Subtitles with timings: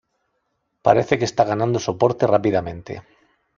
[0.85, 2.93] Parece que está ganando soporte rápidamente".